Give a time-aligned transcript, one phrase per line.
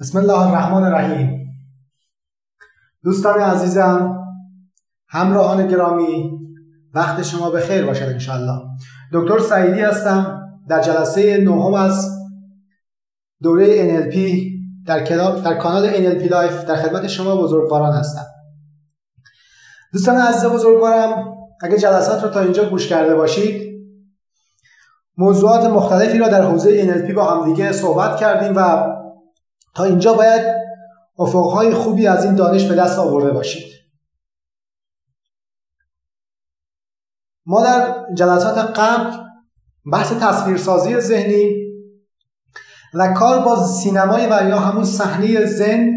[0.00, 1.54] بسم الله الرحمن الرحیم
[3.04, 4.18] دوستان عزیزم
[5.08, 6.38] همراهان گرامی
[6.94, 8.62] وقت شما به خیر باشد انشالله
[9.12, 12.18] دکتر سعیدی هستم در جلسه نهم از
[13.42, 14.16] دوره NLP
[14.86, 15.04] در,
[15.44, 18.26] در کانال NLP لایف در خدمت شما بزرگواران هستم
[19.92, 23.66] دوستان عزیز بزرگوارم اگه جلسات رو تا اینجا گوش کرده باشید
[25.16, 28.95] موضوعات مختلفی را در حوزه NLP با همدیگه صحبت کردیم و
[29.76, 30.42] تا اینجا باید
[31.18, 33.72] افقهای خوبی از این دانش به دست آورده باشید.
[37.46, 39.16] ما در جلسات قبل
[39.92, 41.66] بحث تصویرسازی ذهنی
[42.94, 45.92] و کار با سینمای و یا همون صحنه ذهن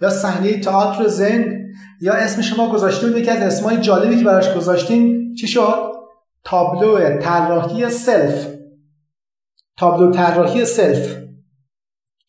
[0.00, 5.34] یا صحنه تئاتر ذهن یا اسم شما گذاشتیم یکی از اسمای جالبی که براش گذاشتیم
[5.34, 5.92] چی شد؟
[6.44, 8.46] تابلو طراحی self.
[9.76, 11.29] تابلو طراحی self.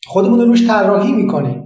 [0.08, 1.64] خودمون رو روش طراحی می‌کنیم.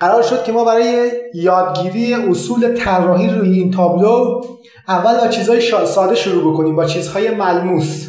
[0.00, 4.40] قرار شد که ما برای یادگیری اصول طراحی روی این تابلو
[4.88, 8.08] اول با چیزهای ساده شروع بکنیم با چیزهای ملموس.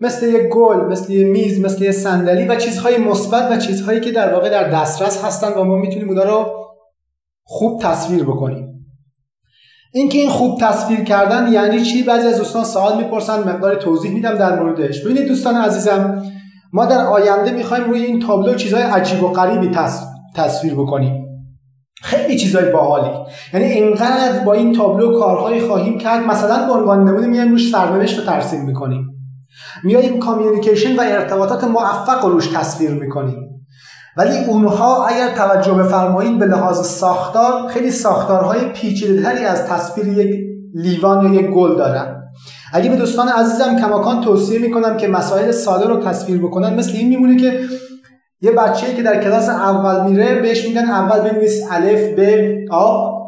[0.00, 4.12] مثل یه گل مثل یه میز مثل یه صندلی و چیزهای مثبت و چیزهایی که
[4.12, 6.46] در واقع در دسترس هستن و ما می‌تونیم اونا رو
[7.44, 8.66] خوب تصویر بکنیم.
[9.92, 14.34] اینکه این خوب تصویر کردن یعنی چی؟ بعضی از دوستان سوال می‌پرسن مقدار توضیح میدم
[14.34, 15.04] در موردش.
[15.04, 16.22] ببینید دوستان عزیزم
[16.72, 19.76] ما در آینده می‌خوایم روی این تابلو چیزهای عجیب و غریبی
[20.34, 21.26] تصویر بکنیم.
[22.02, 23.10] خیلی چیزای باحالی.
[23.54, 28.18] یعنی اینقدر با این تابلو کارهایی خواهیم کرد مثلا به عنوان نمونه میایم روش سرنوشت
[28.18, 29.06] رو ترسیم می‌کنیم.
[29.84, 33.66] میایم کامیونیکیشن و ارتباطات موفق رو روش تصویر می‌کنیم.
[34.16, 40.40] ولی اونها اگر توجه بفرمایید به لحاظ ساختار خیلی ساختارهای پیچیده‌تری از تصویر یک
[40.74, 42.19] لیوان یا یک گل دارن.
[42.72, 47.08] اگه به دوستان عزیزم کماکان توصیه می‌کنم که مسائل ساده رو تصویر بکنن مثل این
[47.08, 47.60] میمونه که
[48.40, 53.20] یه بچه که در کلاس اول میره بهش میگن اول بنویس الف به آب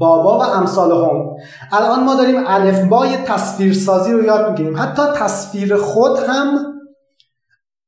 [0.00, 1.36] بابا و امثال هم.
[1.72, 4.76] الان ما داریم الف بای تصویرسازی رو یاد می‌گیریم.
[4.76, 6.58] حتی تصویر خود هم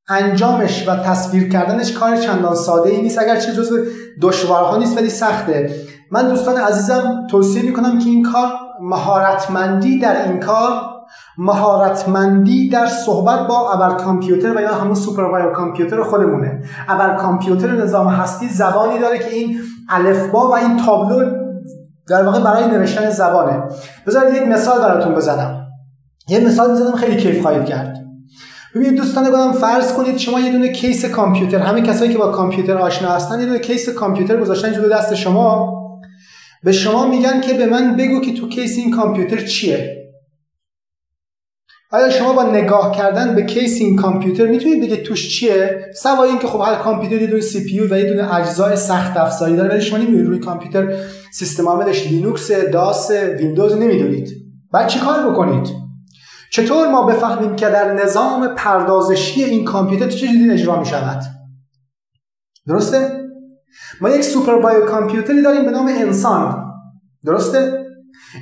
[0.09, 3.77] انجامش و تصویر کردنش کار چندان ساده ای نیست اگر چه جزو
[4.23, 5.71] دشوارها نیست ولی سخته.
[6.13, 8.49] من دوستان عزیزم توصیه می‌کنم که این کار
[8.81, 10.73] مهارتمندی در این کار
[11.39, 16.63] مهارتمندی در صحبت با ابر کامپیوتر و یا همون سوپروایزر کامپیوتر خودمونه.
[16.89, 21.31] ابر کامپیوتر نظام هستی زبانی داره که این الفبا و این تابلو
[22.09, 23.63] در واقع برای نوشتن زبانه.
[24.07, 25.67] بذارید یک مثال براتون بزنم.
[26.29, 27.97] یه مثال می‌زنم خیلی کیف خواهید کرد.
[28.75, 32.79] ببینید دوستان گفتم فرض کنید شما یه دونه کیس کامپیوتر همه کسایی که با کامپیوتر
[32.79, 35.80] آشنا هستن یه دونه کیس کامپیوتر گذاشتن جلو دست شما.
[36.63, 39.97] به شما میگن که به من بگو که تو کیس این کامپیوتر چیه.
[41.93, 46.47] آیا شما با نگاه کردن به کیس این کامپیوتر می‌تونید بگید توش چیه؟ سوای اینکه
[46.47, 49.99] خب هر کامپیوتر یه دونه CPU و یه دونه اجزای سخت افزاری داره ولی شما
[49.99, 50.95] نمی‌دونید روی کامپیوتر
[51.33, 54.29] سیستم عاملش لینوکس داس ویندوز نمی‌دونید.
[54.73, 55.69] بعد چیکار بکنید؟
[56.51, 61.23] چطور ما بفهمیم که در نظام پردازشی این کامپیوتر چه چیزی اجرا می‌شود؟
[62.67, 63.20] درسته؟
[64.01, 66.65] ما یک super bio کامپیوتری داریم به نام انسان.
[67.25, 67.87] درسته؟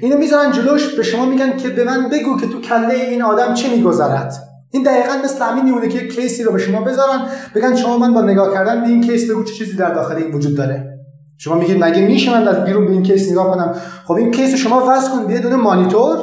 [0.02, 3.54] اینو می‌ذارن جلوش به شما میگن که به من بگو که تو کله این آدم
[3.54, 4.32] چه میگذرد.
[4.70, 7.20] این دقیقا مثل همین میمونه که یک کیسی رو به شما بذارن
[7.54, 10.34] بگن شما من با نگاه کردن به این کیس بگو چه چیزی در داخل این
[10.34, 10.98] وجود داره.
[11.38, 13.74] شما میگید مگه میشه من از بیرون به این کیس نگاه کنم؟
[14.04, 16.18] خب این کیس شما وصل کن به دونه مانیتور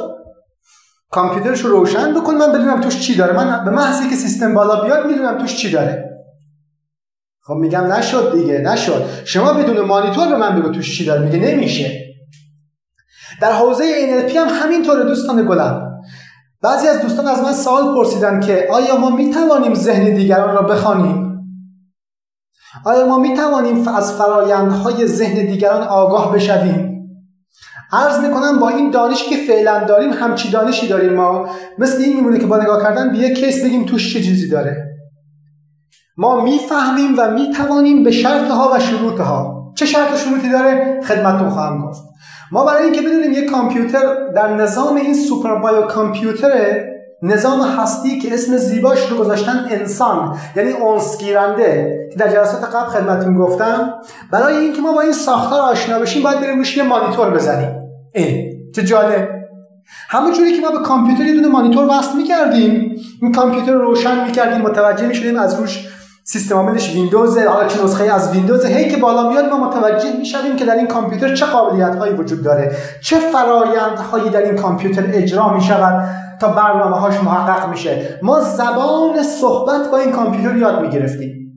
[1.10, 3.36] کامپیوترش رو روشن بکن من بدونم توش چی داره.
[3.36, 6.05] من به محضی که سیستم بالا بیاد می‌دونم توش چی داره.
[7.46, 9.04] خب میگم نشد دیگه نشد.
[9.24, 12.06] شما بدون مانیتور به من بگو توش چی داره میگه نمیشه.
[13.40, 16.00] در حوزه NLP هم همینطوره دوستان گلم.
[16.62, 21.40] بعضی از دوستان از من سوال پرسیدن که آیا ما می‌توانیم ذهن دیگران را بخوانیم؟
[22.84, 27.06] آیا ما می‌توانیم از فرایندهای ذهن دیگران آگاه بشویم؟
[27.92, 31.48] عرض می‌کنم با این دانشی که فعلا داریم همچی دانشی داریم ما.
[31.78, 34.95] مثل این میمونه که با نگاه کردن به یک کیس بگیم توش چه چیزی داره.
[36.16, 41.86] ما می‌فهمیم و می‌توانیم به شرطها و شروطها چه شرط و شروطی داره؟ خدمتتون خواهم
[41.86, 42.02] گفت.
[42.52, 46.84] ما برای اینکه بدونیم یک کامپیوتر در نظام این سوپر بایو کامپیوتر
[47.22, 53.36] نظام هستی که اسم زیباش رو گذاشتن انسان یعنی اونسگیرنده که در جلسات قبل خدمتتون
[53.38, 53.94] گفتم.
[54.30, 57.68] برای اینکه ما با این ساختار آشنا بشیم باید بریم روش یه مانیتور بزنیم.
[58.14, 59.28] این چه جالب.
[60.08, 64.62] همونجوری که ما به کامپیوتر یه دونه مانیتور وصل می‌کردیم این کامپیوتر رو روشن می‌کردیم
[64.62, 65.88] متوجه می‌شدیم از روش
[66.28, 70.56] سیستم عاملش ویندوز حالا چه نسخه از ویندوز؟ هی که بالا میاد ما متوجه می‌شویم
[70.56, 72.76] که در این کامپیوتر چه قابلیت هایی وجود داره.
[73.02, 76.08] چه فرایندهایی در این کامپیوتر اجرا می شود
[76.40, 78.18] تا برنامه هاش محقق میشه.
[78.22, 81.52] ما زبان صحبت با این کامپیوتر یاد می‌گرفتیم.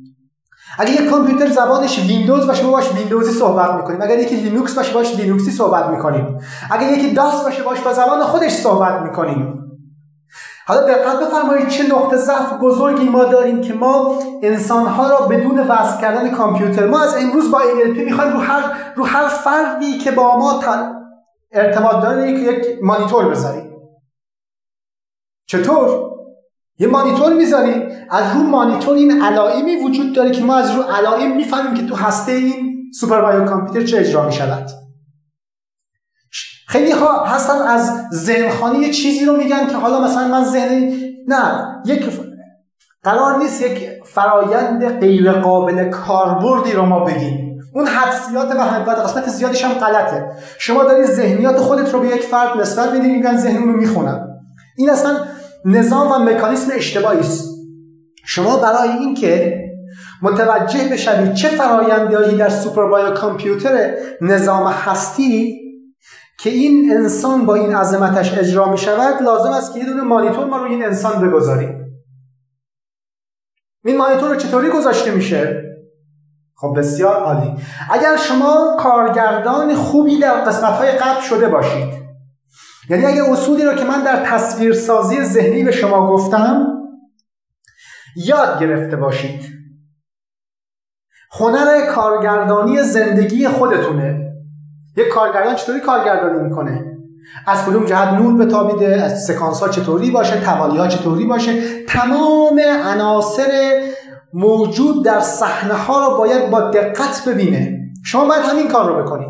[0.79, 4.01] اگه یک کامپیوتر زبانش ویندوز باشه ما باش ویندوزی صحبت می‌کنیم.
[4.01, 6.37] اگر یکی لینوکس باشه باش لینوکسی صحبت می‌کنیم.
[6.71, 9.68] اگر یکی داس باشه باش با زبان خودش صحبت می‌کنیم.
[10.69, 16.01] حالا دقت بفرمایید چه نقطه ضعف بزرگی ما داریم که ما انسانها را بدون وصل
[16.01, 20.37] کردن کامپیوتر ما از امروز با NLP می‌خوایم رو هر رو هر فردی که با
[20.37, 20.63] ما
[21.51, 23.71] ارتباط داره یک مانیتور بذاریم.
[25.47, 26.11] چطور؟
[26.79, 27.89] یه مانیتور می‌ذاریم.
[28.09, 31.95] از رو مانیتور این علائمی وجود داره که ما از رو علائم می‌فهمیم که تو
[31.95, 34.69] هسته این سوپر کامپیوتر چه اجرا می‌شود.
[36.69, 40.91] خیلی ها هستن از ذهنخانی یه چیزی رو میگن که حالا مثلا من ذهن
[41.27, 42.09] نه یک
[43.03, 47.59] قرار نیست یک فرایند غیر قابل کاربردی رو ما بگیم.
[47.73, 48.55] اون حدسیات
[48.87, 50.31] و قسمت زیادش هم غلطه.
[50.59, 54.27] شما داری ذهنیات خودت رو به یک فرد نسبت میدی میگن ذهن رو می‌خونن
[54.77, 55.17] این اصلا
[55.65, 57.45] نظام و مکانیسم اشتباهی است.
[58.25, 59.63] شما برای اینکه
[60.21, 65.68] متوجه بشوید چه فرایندهایی در سوپر کامپیوتر نظام هستی
[66.39, 70.45] که این انسان با این عظمتش اجرا می شود لازم است که یه دونه مانیتور
[70.45, 71.85] ما روی این انسان بگذاریم.
[73.85, 75.63] این مانیتور رو چطوری گذاشته میشه؟
[76.55, 77.55] خب بسیار عالی.
[77.89, 81.93] اگر شما کارگردان خوبی در قسمت های قبل شده باشید
[82.89, 86.67] یعنی اگر اصولی رو که من در تصویرسازی ذهنی به شما گفتم
[88.15, 89.45] یاد گرفته باشید.
[91.31, 94.28] هنر کارگردانی زندگی خودتونه.
[94.99, 96.85] یک کارگردان چطوری کارگردانی می‌کنه؟
[97.47, 102.61] از کدوم جهت نور بتابیده از سکانس ها چطوری باشه؟ توالی ها چطوری باشه؟ تمام
[102.85, 103.81] عناصر
[104.33, 107.79] موجود در صحنه ها رو باید با دقت ببینه.
[108.05, 109.29] شما باید همین کار رو بکنید.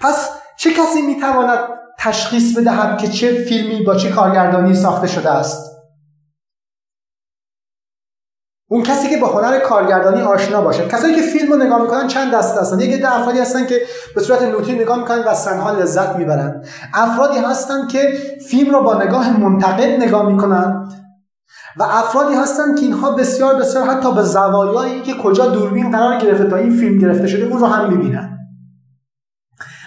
[0.00, 1.58] پس چه کسی می‌تواند
[1.98, 5.75] تشخیص بدهد که چه فیلمی با چه کارگردانی ساخته شده است؟
[8.68, 10.88] اون کسی که با هنر کارگردانی آشنا باشه.
[10.88, 12.80] کسایی که فیلم رو نگاه می‌کنن چند دسته هستن.
[12.80, 13.80] یکی ده افرادی هستن که
[14.14, 16.64] به صورت نوتی نگاه می‌کنن و سنها لذت می‌برن.
[16.94, 18.00] افرادی هستن که
[18.48, 20.88] فیلم رو با نگاه منتقد نگاه می‌کنن
[21.76, 26.44] و افرادی هستن که اینها بسیار بسیار حتی به زوایایی که کجا دوربین قرار گرفته
[26.44, 28.35] تا این فیلم گرفته شده اون رو هم می‌بینن.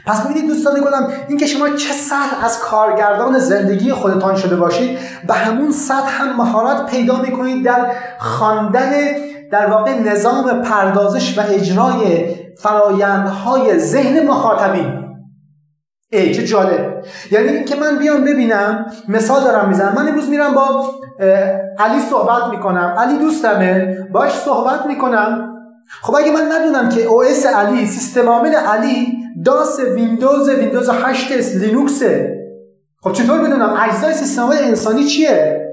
[0.10, 5.34] پس ببینید دوستان گلم اینکه شما چه سطح از کارگردان زندگی خودتان شده باشید به
[5.34, 8.92] همون سطح هم مهارت پیدا می‌کنید در خواندن
[9.52, 15.06] در واقع نظام پردازش و اجرای فرایندهای ذهن مخاطبین.
[16.12, 17.04] ای چه جالب.
[17.32, 19.94] یعنی اینکه من بیام ببینم مثال دارم می‌زنم.
[19.96, 20.94] من امروز میرم با
[21.80, 22.96] علی صحبت می‌کنم.
[22.98, 25.56] علی دوستمه باش صحبت می‌کنم.
[26.02, 31.56] خب اگه من ندونم که OS علی سیستم عامل علی DOS ویندوز ویندوز 8 اس
[31.56, 32.40] لینوکسه
[33.04, 35.66] خب چطور بدونم اجزای سیستم عامل انسانی چیه؟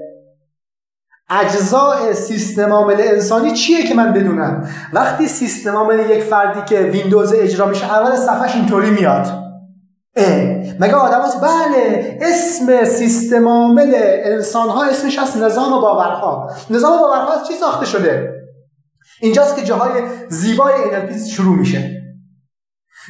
[1.29, 7.33] اجزای سیستم عامل انسانی چیه که من بدونم؟ وقتی سیستم عامل یک فردی که ویندوز
[7.33, 9.27] اجرا میشه اول صفحش اینطوری میاد.
[10.79, 13.91] مگه آدم هست؟ بله اسم سیستم عامل
[14.23, 16.51] انسان ها اسمش هست نظام باورها.
[16.69, 18.33] نظام باورها از چی ساخته شده؟
[19.21, 21.96] اینجاست که جاهای زیبای NLP شروع میشه.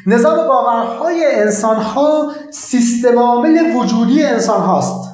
[0.06, 5.08] نظام باورهای انسان ها سیستم عامل وجودی انسان هاست.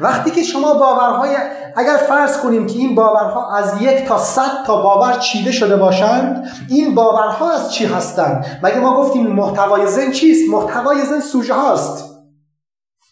[0.00, 1.36] وقتی که شما باورهای
[1.76, 6.48] اگر فرض کنیم که این باورها از یک تا صد تا باور چیده شده باشند
[6.68, 12.04] این باورها از چی هستند؟ مگه ما گفتیم محتوای زن چیست؟ محتوای زن سوژه هاست.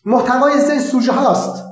[0.04, 1.64] محتوای زن سوژه هاست.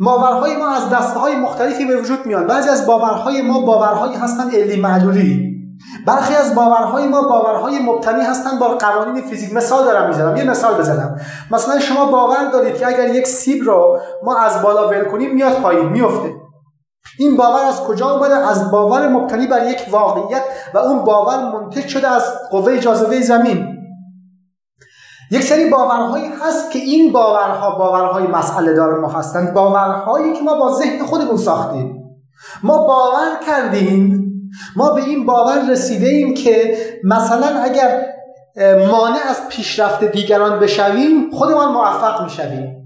[0.00, 2.46] باورهای ما از دسته های مختلفی به وجود میان.
[2.46, 5.53] بعضی از باورهای ما باورهایی هستند علی معلولی.
[6.06, 8.58] برخی از باورهای ما باورهای مبتنی هستند.
[8.58, 9.52] با قوانین فیزیک.
[9.54, 10.36] مثال دارم می‌زنم.
[10.36, 11.20] یه مثال بزنم.
[11.50, 15.52] مثلا شما باور دارید که اگر یک سیب رو ما از بالا ول کنیم میاد
[15.52, 16.34] پایین میفته.
[17.18, 20.42] این باور از کجا اومده؟ از باور مبتنی بر یک واقعیت
[20.74, 23.68] و اون باور منتج شده از قوه جاذبه زمین.
[25.30, 29.54] یک سری باورهایی هست که این باورها باورهای مسئله دار ما هستند.
[29.54, 32.00] باورهایی که ما با ذهن خودمون ساختیم.
[32.62, 34.23] ما باور کردیم
[34.76, 38.06] ما به این باور رسیده ایم که مثلا اگر
[38.90, 42.76] مانع از پیشرفت دیگران بشویم خودمان موفق می‌شویم.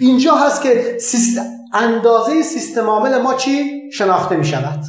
[0.00, 0.98] اینجا هست که
[1.74, 4.84] اندازه سیستم عامل ما چی؟ شناخته می شود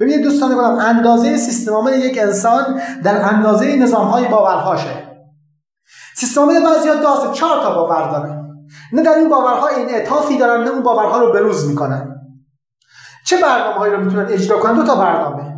[0.00, 5.06] ببینید دوستان گفتم اندازه سیستم عامل یک انسان در اندازه نظام های باورهاشه.
[6.16, 8.42] سیستم عامل بعضی ها چهار تا باور داره.
[8.92, 12.15] نه در این باورها این اطافی دارن نه اون باورها رو بروز می‌کنن.
[13.26, 15.56] چه برنامه هایی رو می‌تونن اجرا کنن؟ دو تا برنامه.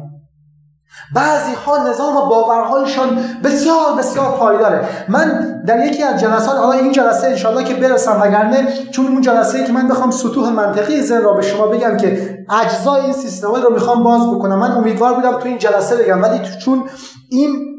[1.14, 4.88] بعضی ها نظام و باورهایشان بسیار بسیار پایداره.
[5.08, 9.64] من در یکی از جلسات حالا این جلسه انشالله که برسم وگرنه چون اون جلسه
[9.64, 13.72] که من بخوام سطوح منطقی ذهن را به شما بگم که اجزای این سیستم رو
[13.72, 16.22] می‌خوام باز بکنم من امیدوار بودم تو این جلسه بگم.
[16.22, 16.84] ولی چون
[17.30, 17.77] این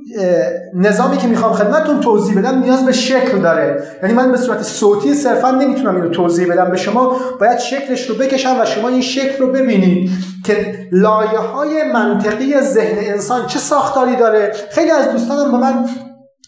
[0.74, 3.84] نظامی که می‌خوام خدمتتون توضیح بدم نیاز به شکل داره.
[4.04, 7.16] یعنی من به صورت صوتی صرفا نمی‌تونم اینو توضیح بدم به شما.
[7.40, 10.10] باید شکلش رو بکشم و شما این شکل رو ببینید
[10.46, 14.52] که لایه های منطقی ذهن انسان چه ساختاری داره.
[14.72, 15.90] خیلی از دوستانم به من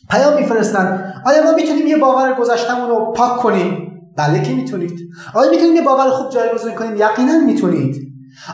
[0.09, 1.13] پیام میفرستن.
[1.25, 3.87] آیا ما می‌تونیم یه باور گذشتمون رو پاک کنیم؟
[4.17, 4.91] بله که می‌تونید.
[5.33, 7.95] آیا می‌تونیم یه باور خوب جایگزین کنیم؟ یقینا می‌تونید.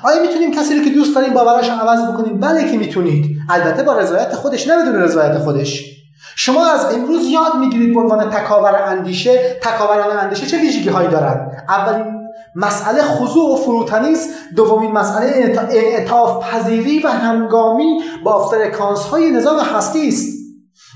[0.04, 3.37] آیا می‌تونیم کسی رو که دوست داریم باوراش عوض بکنیم؟ بله که می‌تونید.
[3.50, 5.98] البته با رضایت خودش نه بدون رضایت خودش.
[6.36, 11.66] شما از امروز یاد می‌گیرید به عنوان تکاور اندیشه تکاوران اندیشه چه ویژگی هایی دارد
[11.70, 12.18] اولین
[12.56, 19.60] مسئله خضوع و فروتنی است دومین مسئله انعطاف پذیری و همگامی با فرکانس های نظام
[19.60, 20.38] هستی است.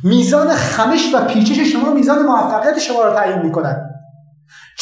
[0.03, 3.91] میزان خمش و پیچش شما میزان موفقیت شما را تعیین می‌کند.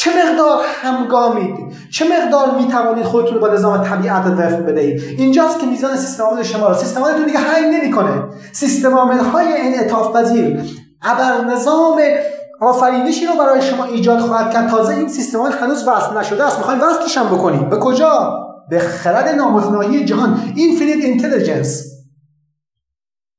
[0.00, 1.54] چه مقدار همگامید
[1.92, 6.24] چه مقدار می توانید خودتون رو با نظام طبیعت وفق بدهید؟ اینجاست که میزان سیستم
[6.24, 8.22] عامل شما سیستم عاملتون دیگه هنگ نمی‌کنه.
[8.52, 10.60] سیستم عامل های انعطاف پذیر.
[11.02, 12.00] ابر نظام
[12.60, 14.70] آفرینشی رو برای شما ایجاد خواهد کرد.
[14.70, 16.58] تازه این سیستم هنوز وصل نشده است.
[16.58, 17.68] می‌خوایم وصلش هم بکنیم.
[17.68, 18.38] به کجا؟
[18.70, 20.52] به خرد نامتناهی جهان.
[20.56, 21.84] infinite intelligence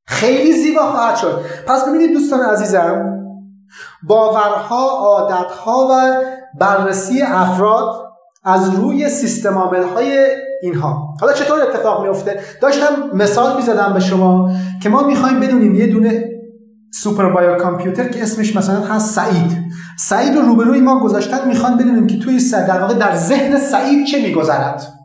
[0.08, 1.42] خیلی زیبا خواهد شد.
[1.68, 3.18] پس ببینید دوستان عزیزم
[4.04, 6.14] باورها عادتها و
[6.60, 8.12] بررسی افراد
[8.44, 10.28] از روی سیستم عامل های
[10.62, 11.16] اینها.
[11.22, 14.52] حالا چطور اتفاق میفته داشتم مثال می‌زدم به شما
[14.84, 16.30] که ما می‌خوایم بدونیم یه دونه
[16.94, 19.58] سوپر بایو کامپیوتر که اسمش مثلا هست سعید.
[19.98, 24.22] سعید رو روبروی ما گذاشتن می‌خوان بدونیم که توی در واقع در ذهن سعید چه
[24.22, 25.01] میگذرد.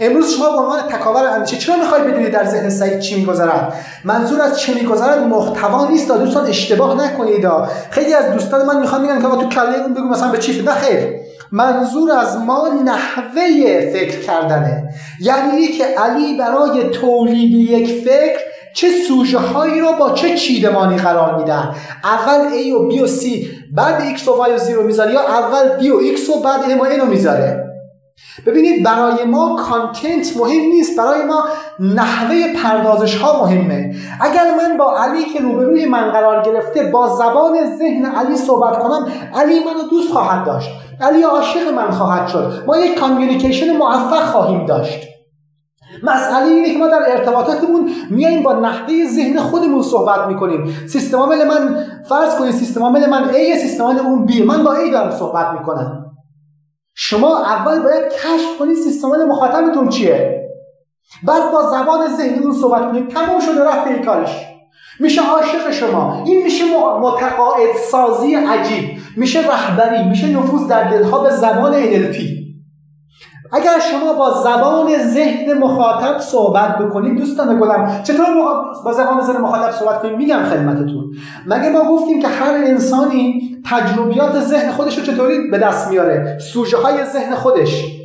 [0.00, 3.72] امروز شما به عنوان تکاور اندیشه چرا می‌خوای بدونید در ذهن سعید چی میگذرد؟
[4.04, 7.48] منظور از چه میگذرد؟ محتوا نیست دوستان اشتباه نکنید.
[7.90, 10.74] خیلی از دوستان من می‌خوان میگن که تو کله اون بگو مثلا به چی نه
[10.74, 11.08] خیر.
[11.52, 14.88] منظور از ما نحوه فکر کردنه.
[15.20, 18.38] یعنی که علی برای تولید یک فکر
[18.74, 21.74] چه سوژه هایی رو با چه چیدمانی قرار میدن.
[22.04, 25.20] اول A و B و C بعد X و Y و Z رو می‌ذاره یا
[25.20, 27.67] اول B و X و بعد M و N رو می‌ذاره.
[28.46, 31.44] ببینید برای ما کانتنت مهم نیست برای ما
[31.80, 33.94] نحوه پردازش ها مهمه.
[34.20, 39.06] اگر من با علی که روبروی من قرار گرفته با زبان ذهن علی صحبت کنم
[39.34, 40.70] علی منو دوست خواهد داشت.
[41.00, 42.64] علی عاشق من خواهد شد.
[42.66, 45.08] ما یک کامیونیکیشن موفق خواهیم داشت.
[46.02, 50.74] مسئله اینه که ما در ارتباطاتمون میاییم با نحوه ذهن خودمون صحبت می‌کنیم.
[50.88, 54.40] سیستم عامل من فرض کنید سیستم عامل من A سیستم عامل اون B.
[54.40, 56.07] من با A دارم صحبت می‌کنم.
[57.00, 60.48] شما اول باید کشف کنید سیستم مخاطبتون چیه.
[61.22, 64.46] بعد با زبان ذهنیتون صحبت کنید تموم شده رفت این کارش.
[65.00, 66.24] میشه عاشق شما.
[66.26, 66.64] این میشه
[67.00, 68.90] متقاعد سازی عجیب.
[69.16, 70.08] میشه رهبری.
[70.08, 72.37] میشه نفوذ در دلها به زبان NLP
[73.52, 78.26] اگر شما با زبان ذهن مخاطب صحبت بکنید دوستان گلم چطور
[78.84, 81.10] با زبان ذهن مخاطب صحبت کنید میگم خدمتتون.
[81.46, 86.76] مگه ما گفتیم که هر انسانی تجربیات ذهن خودش رو چطوری به دست میاره؟ سوژه
[86.76, 87.97] های ذهن خودش.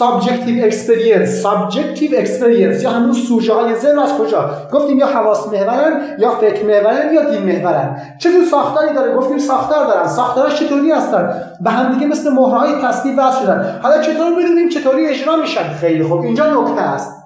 [0.00, 2.82] Subjective experience subjective experience.
[2.82, 7.30] یا همون سوژه های ذهن از کجا؟ گفتیم یا حواس محورن یا فکر محورن یا
[7.30, 7.96] دین محورن.
[8.18, 10.08] چه جور ساختاری داره؟ گفتیم ساختار دارن.
[10.08, 13.80] ساختارش چطوری هستن؟ به هم دیگه مثل مهره‌های تسبیح وصل شدن.
[13.82, 16.20] حالا چطور بدونیم چطوری اجرا میشن؟ خیلی خوب.
[16.20, 17.22] اینجا نکته است.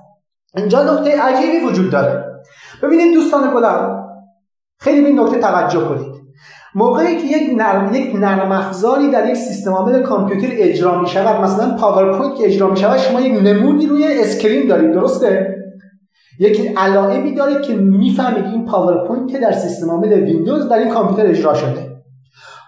[0.57, 2.25] اینجا نکته عجیبی وجود داره.
[2.83, 4.04] ببینید دوستان گلم
[4.85, 6.15] خیلی به این نکته توجه کنید.
[6.75, 11.41] موقعی که یک نرم یک نرم افزاری در یک سیستم عامل کامپیوتر اجرا می شود
[11.45, 15.57] مثلا پاورپوینت که اجرا می شود شما یک نمودی روی screen دارید درسته؟
[16.39, 21.27] یک علائمی دارید که می‌فهمید این پاورپوینت که در سیستم عامل ویندوز در این کامپیوتر
[21.27, 21.95] اجرا شده.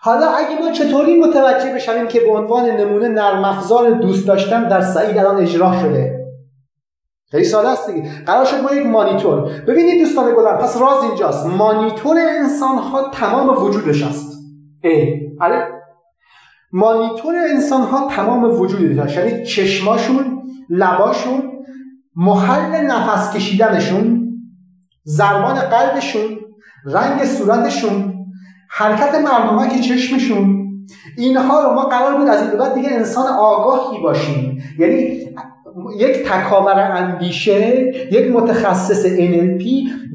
[0.03, 4.81] حالا اگه ما چطوری متوجه بشویم که به عنوان نمونه نرم افزار دوست داشتن در
[4.81, 6.26] سعید الان اجرا شده؟
[7.31, 8.25] خیلی ساده است دیگه.
[8.27, 9.51] قرار شد ما یک مانیتور.
[9.67, 11.47] ببینید دوستان گلم پس راز اینجاست.
[11.47, 14.37] مانیتور انسان ها تمام وجودش است.
[14.83, 15.69] ای آره
[16.73, 21.43] مانیتور انسان ها تمام وجودش یعنی چشماشون لباشون
[22.17, 24.29] محل نفس کشیدنشون
[25.05, 26.39] زربان قلبشون
[26.85, 28.15] رنگ صورتشون
[28.71, 29.13] حرکت
[29.73, 30.67] که چشمشون.
[31.17, 34.63] اینها رو ما قرار بود از این بعد دیگه انسان آگاهی باشیم.
[34.79, 35.27] یعنی
[35.97, 39.65] یک تکاور اندیشه یک متخصص NLP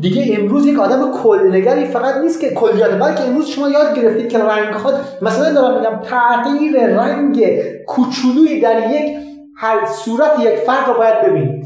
[0.02, 4.40] دیگه امروز یک آدم کلنگری فقط نیست که کلیات بلکه امروز شما یاد گرفتید که
[4.40, 7.46] رنگ خود مثلا دارم میگم تغییر رنگ
[7.88, 9.18] کوچولویی در یک
[9.58, 11.66] هر صورت یک فرد رو باید ببینید.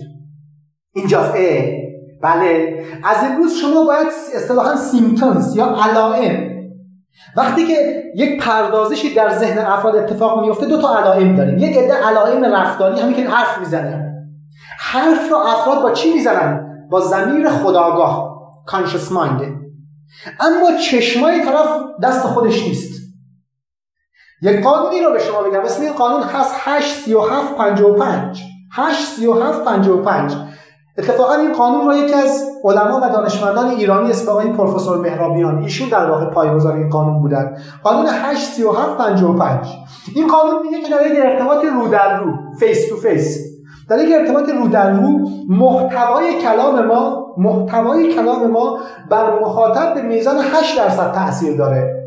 [0.95, 1.33] اینجاست.
[1.35, 1.63] اه.
[2.21, 2.79] بله.
[3.03, 6.54] از امروز شما باید اصطلاحا سیمتونز یا علائم
[7.35, 11.57] وقتی که یک پردازشی در ذهن افراد اتفاق میفته دو تا علائم داریم.
[11.57, 14.13] یک عده علائم رفتاری همین که حرف می‌زنه.
[14.79, 19.41] حرف رو افراد با چی می‌زنن؟ با زمیر خداگاه کانشس مایند
[20.39, 21.67] اما چشمای طرف
[22.03, 23.05] دست خودش نیست.
[24.41, 25.59] یک قانونی رو به شما بگم.
[25.59, 30.35] اسم این قانون هست 83755 83755
[30.97, 35.89] اتفاقا این قانون رو یکی از علما و دانشمندان ایرانی اسم آقای پروفسور مهرابیان ایشون
[35.89, 39.67] در واقع پایه‌گذار این قانون بودن قانون 83755
[40.15, 43.55] این قانون میگه که در یک ارتباط رو در رو face to face
[43.89, 50.01] در یک ارتباط رو در رو محتوای کلام ما محتوای کلام ما بر مخاطب به
[50.01, 52.05] میزان 8 درصد تاثیر داره.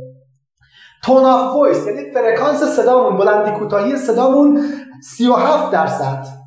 [1.05, 4.63] tone of voice یعنی فرکانس صدامون بلندی کوتاهی صدامون
[5.03, 6.38] 37 درصد.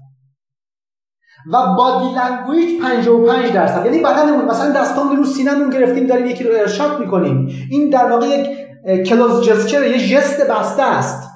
[1.54, 3.86] و body language 55 درصد.
[3.86, 7.68] یعنی بدنمون مثلا دستان رو سینمون گرفتیم داریم یکی رو ارشاد می‌کنیم.
[7.72, 11.32] این در واقع یک closed gesture یه ژست بسته است.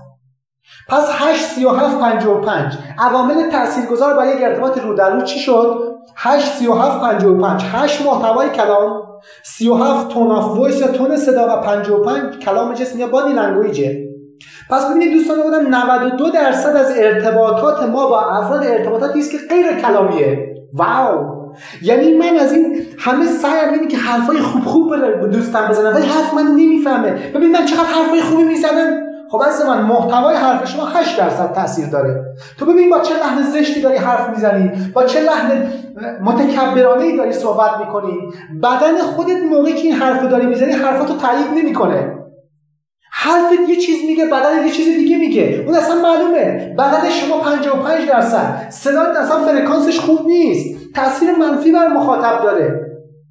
[0.89, 6.47] پس 8 37 55 عوامل تاثیرگذار برای یک ارتباط رو در رو چی شد؟ 8
[6.47, 9.01] 37 55 8 محتوای کلام.
[9.43, 14.04] 37 tone of voice یا تن صدا و 55 کلام جسم یا body language ه
[14.69, 19.71] پس ببینید دوستان خوبم 92 درصد از ارتباطات ما با افراد ارتباطاتی است که غیر
[19.71, 20.55] کلامیه.
[20.73, 21.35] wow!
[21.81, 26.07] یعنی من از این همه سعیم اینه که حرفای خوب خوب به دوستم بزنم ولی
[26.07, 27.11] حرف من نمی‌فهمه.
[27.11, 31.87] ببین من چقدر حرفای خوبی می‌زنم؟ خب از من محتوای حرف شما 8 درصد تاثیر
[31.89, 32.23] داره.
[32.59, 35.67] تو ببین با چه لحن زشتی داری حرف می‌زنی؟ با چه لحن
[36.21, 38.17] متکبرانه ای داری صحبت می‌کنی؟
[38.63, 42.24] بدن خودت موقعی که این حرف داری می‌زنی حرفاتو تایید نمی‌کنه.
[43.25, 45.63] حرفت یه چیز میگه بدن یه چیز دیگه میگه.
[45.65, 46.75] اون اصلا معلومه.
[46.77, 48.67] بدن شما 55 درصد.
[48.69, 50.75] صدات اصلا فرکانسش خوب نیست.
[50.95, 52.81] تاثیر منفی بر مخاطب داره.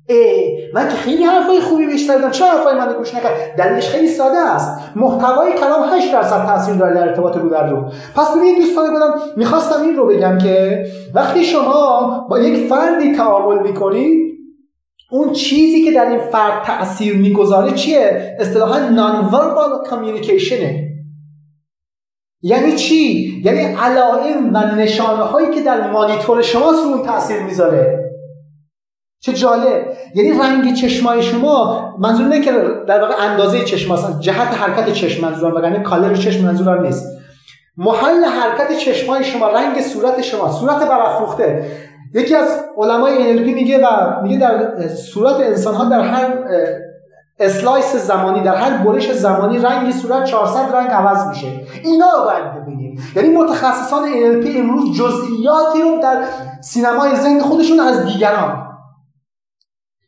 [0.09, 2.31] ای من که خیلی حرفای خوبی بهش زدم.
[2.31, 4.81] چه حرفای من گوش نکرد؟ دلیلش خیلی ساده است.
[4.97, 7.85] محتوای کلام 8 درصد تاثیر داره در ارتباط رو در رو.
[8.17, 10.85] پس ببینید دوستان گفتم می‌خواستم این رو بگم که
[11.15, 14.34] وقتی شما با یک فردی تعامل می‌کنید
[15.15, 20.89] اون چیزی که در این فرد تاثیر می‌گذاره چیه؟ اصطلاحا نان وربال کامیونیکیشنه
[22.43, 28.11] یعنی چی؟ یعنی علائم و نشانه هایی که در مانیتور شماست رو اون تاثیر می‌ذاره.
[29.21, 29.97] چه جالب.
[30.15, 32.53] یعنی رنگ چشمای شما منظور نه که
[32.89, 37.07] در واقع اندازه چشم جهت حرکت چشم منظورم وگرنه کالر چشم منظورم نیست.
[37.77, 41.65] محل حرکت چشمای شما رنگ صورت شما صورت برافروخته.
[42.15, 46.39] یکی از علمای NLP میگه و میگه در صورت انسان ها در هر
[47.39, 51.47] slice زمانی در هر برش زمانی رنگ صورت 400 رنگ عوض میشه.
[51.85, 56.25] اینا رو باید ببینید یعنی متخصصان NLP امروز جزئیاتی رو در
[56.61, 58.67] سینمای ذهن خودشون از دیگران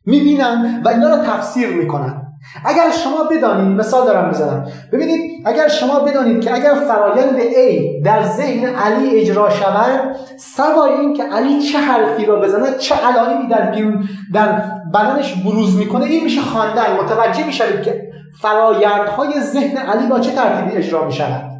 [0.05, 2.26] می‌بینن و اینا رو تفسیر می‌کنن.
[2.65, 8.23] اگر شما بدانید مثال دارم می‌زنم ببینید اگر شما بدانید که اگر فرایند A در
[8.23, 13.71] ذهن علی اجرا شود سوای این که علی چه حرفی را بزند چه علائمی در
[13.71, 14.61] بیرون در
[14.93, 16.97] بدنش بروز می‌کنه این میشه خواندن.
[17.03, 18.07] متوجه می‌شوید که
[18.41, 21.51] فرایندهای ذهن علی با چه ترتیبی اجرا می‌شود.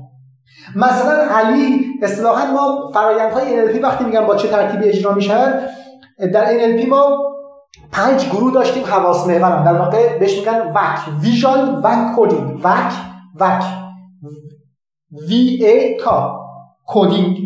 [0.76, 5.70] مثلا علی اصطلاحا ما فرایندهای NLP وقتی میگم با چه ترتیبی اجرا می‌شود
[6.34, 7.18] در NLP ما
[7.92, 9.64] پنج گروه داشتیم حواس محورم.
[9.64, 11.00] در واقع بهش میگن VAK.
[11.22, 12.60] visual VAK coding.
[12.64, 12.94] VAK
[13.40, 13.64] VAK.
[15.30, 16.40] V A K.
[16.86, 17.38] coding.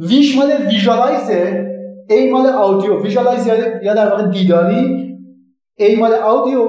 [0.00, 1.66] V ش مال visualize
[2.10, 3.02] ه A مال audio.
[3.02, 3.46] visualize
[3.82, 5.16] یا در واقع دیداری
[5.74, 6.68] A مال audio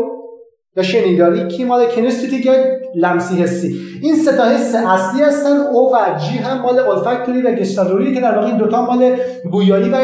[0.78, 1.48] یا شنیداری.
[1.48, 2.54] K مال kinesthetic یا
[2.96, 3.76] لمسی حسی.
[4.02, 5.58] این سه تا حس اصلی هستن.
[5.58, 9.16] O و G هم مال olfactory و gustatory که در واقع این دوتا مال
[9.52, 9.98] بویایی و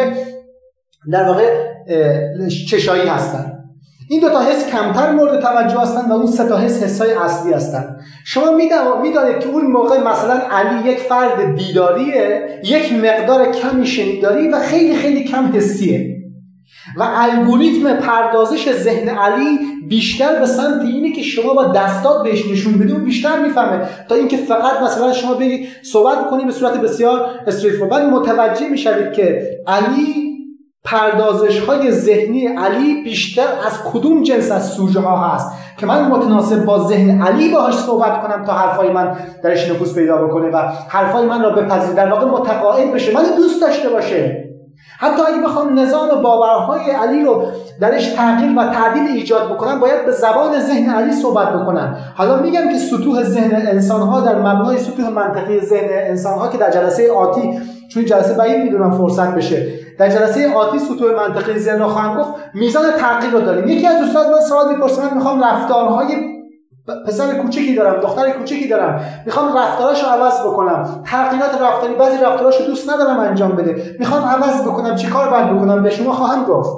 [1.12, 1.73] در واقع
[2.70, 3.50] چشایی هستن.
[4.10, 7.54] این دو تا حس کمتر مورد توجه هستن و اون سه تا حس حسای اصلی
[7.54, 7.96] هستن.
[8.26, 8.52] شما
[9.02, 14.96] می‌دانید که اون موقع مثلا علی یک فرد دیداریه یک مقدار کمی شنیداری و خیلی
[14.96, 16.14] خیلی کم حسیه.
[16.98, 22.74] و الگوریتم پردازش ذهن علی بیشتر به سمت اینه که شما با دستات بهش نشون
[22.74, 23.82] بدی اون بیشتر می‌فهمه.
[24.10, 29.42] تا اینکه فقط مثلا شما بگی صحبت کنی به صورت بسیار استریت متوجه می‌شوید که
[29.68, 30.33] علی
[30.84, 36.66] پردازش های ذهنی علی بیشتر از کدوم جنس از سوژه ها هست که من متناسب
[36.66, 41.26] با ذهن علی باهاش صحبت کنم تا حرفای من درش نفوذ پیدا بکنه و حرفای
[41.26, 44.43] من را بپذیر در واقع متقاعد بشه من دوست داشته باشه.
[45.04, 47.44] حتی اگه بخوام نظام باورهای علی رو
[47.80, 51.98] درش تغییر و تعدیل ایجاد بکنم باید به زبان ذهن علی صحبت بکنم.
[52.16, 57.12] حالا میگم که سطوح ذهن انسانها در مبنای سطوح منطقی ذهن انسانها که در جلسه
[57.12, 59.68] آتی چون جلسه بعید می‌دونم فرصت بشه.
[60.00, 63.68] در جلسه آتی سطوح منطقی ذهن رو خواهم گفت میزان تغییر رو داریم.
[63.68, 66.16] یکی از دوستان من سوال می‌پرسه من می‌خوام رفتارهای
[67.08, 69.02] پسر کوچکی دارم دختر کوچکی دارم.
[69.26, 71.04] می‌خوام رفتاراشو عوض بکنم.
[71.06, 73.96] تغییرات رفتاری بعضی رفتاراشو دوست ندارم انجام بده.
[74.00, 74.96] می‌خوام عوض بکنم.
[74.96, 76.70] چیکار باید بکنم؟ به شما خواهم گفت.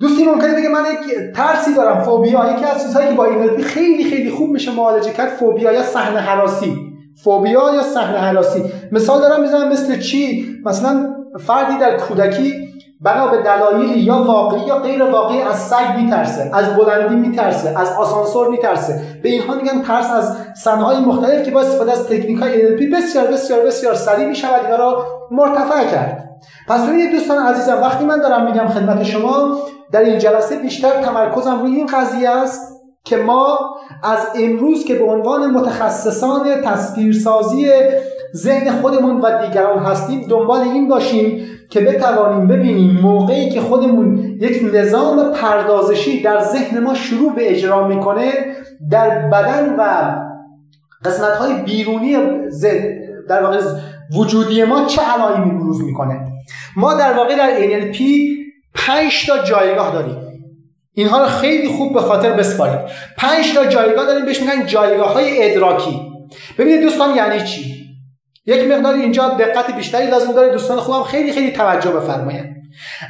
[0.00, 2.52] دوستی ممکنه بگه من یک ترسی دارم فوبیا.
[2.52, 6.20] یکی از چیزهایی که با این خیلی خیلی خوب میشه معالجه کرد فوبیا یا صحنه
[6.20, 6.76] حراسی.
[7.24, 8.64] فوبیا یا صحنه حراسی.
[8.92, 12.52] مثال دارم می‌زنم مثل چی؟ مثلا فردی در کودکی
[13.00, 17.92] بنا به دلایلی یا واقعی یا غیر واقعی از سگ میترسه از بلندی میترسه از
[17.92, 19.00] آسانسور میترسه.
[19.22, 23.26] به اینها میگن ترس از صنایع مختلف که با استفاده از تکنیک های NLP بسیار
[23.26, 26.30] بسیار بسیار سریع می‌شود اینا را مرتفع کرد.
[26.68, 29.58] پس ببینید دوستان عزیزم وقتی من دارم میگم خدمت شما
[29.92, 33.58] در این جلسه بیشتر تمرکزم روی این قضیه است که ما
[34.02, 37.70] از امروز که به عنوان متخصصان تصویرسازی
[38.34, 44.74] ذهن خودمون و دیگران هستیم دنبال این باشیم که بتوانیم ببینیم موقعی که خودمون یک
[44.74, 48.32] نظام پردازشی در ذهن ما شروع به اجرا می‌کنه
[48.90, 50.14] در بدن و
[51.04, 52.16] قسمت های بیرونی
[53.28, 53.60] در واقع
[54.16, 56.20] وجودی ما چه علائمی بروز می‌کنه؟
[56.76, 58.02] ما در واقع در NLP
[58.74, 60.16] 5 تا جایگاه داریم.
[60.92, 62.80] اینها رو خیلی خوب به خاطر بسپارید
[63.16, 66.00] 5 تا جایگاه داریم بهش میگن جایگاه های ادراکی.
[66.58, 67.85] ببینید دوستان یعنی چی؟
[68.46, 72.55] یک مقدار اینجا دقت بیشتری لازم داره دوستان خوبم خیلی خیلی توجه بفرمایید.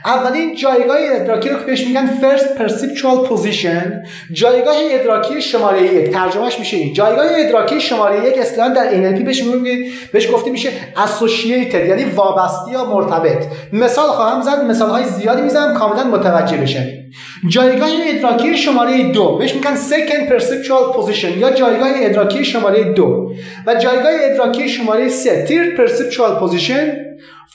[0.05, 6.59] اولین جایگاه ادراکی رو که بهش میگن first perceptual position جایگاه ادراکی شماره یک ترجمهش
[6.59, 6.93] میشه این.
[6.93, 12.73] جایگاه ادراکی شماره یک اصطلاحا در NLP بهش میگه بهش گفته میشه associated یعنی وابسته
[12.73, 13.45] یا مرتبط.
[13.73, 16.87] مثال خواهم زد مثال های زیادی می‌زنم کاملا متوجه بشن
[17.49, 23.33] جایگاه ادراکی شماره دو بهش میگن second perceptual position یا جایگاه ادراکی شماره دو.
[23.67, 27.06] و جایگاه ادراکی شماره سه third perceptual position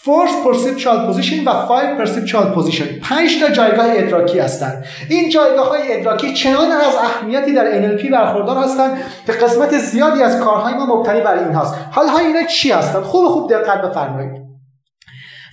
[0.04, 5.82] fourth perceptual position و 5 perceptual position 5 تا جایگاه ادراکی هستند این جایگاه های
[5.94, 11.22] ادراکی چنان از اهمیتی در NLP برخوردار هستند که قسمت زیادی از کارهای ما مبتنی
[11.22, 14.32] بر این هست حالا اینا چی هستند خوب خوب دقت بفرمایید.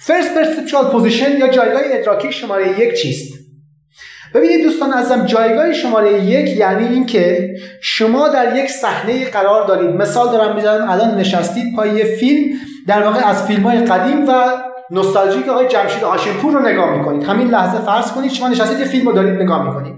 [0.00, 3.38] first perceptual position یا جایگاه ادراکی شماره یک چیست؟
[4.34, 9.90] ببینید دوستان ازم جایگاه شماره یک یعنی اینکه شما در یک صحنه قرار دارید.
[9.90, 14.32] مثال دارم می‌زنم الان نشستید پای یه فیلم در واقع از فیلم های قدیم و
[14.90, 17.22] نوستالژیک آقای جمشید هاشمپور رو نگاه می‌کنید.
[17.22, 19.94] همین لحظه فرض کنید شما نشستید یه فیلم رو دارید نگاه می‌کنید.